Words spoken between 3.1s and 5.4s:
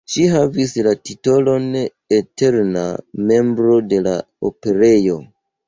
membro de la Operejo.